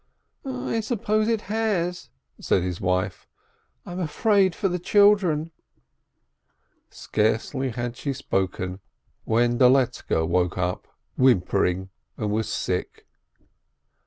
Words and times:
"I 0.43 0.79
suppose 0.79 1.27
it 1.27 1.41
has," 1.41 2.09
said 2.39 2.63
his 2.63 2.81
wife. 2.81 3.27
"I'm 3.85 3.99
afraid 3.99 4.55
for 4.55 4.67
the 4.67 4.79
children." 4.79 5.51
Scarcely 6.89 7.69
had 7.69 7.95
she 7.95 8.11
spoken 8.11 8.79
when 9.25 9.59
Doletzke 9.59 10.27
woke 10.27 10.57
up, 10.57 10.87
whimpering, 11.17 11.91
and 12.17 12.31
was 12.31 12.49
sick. 12.49 13.05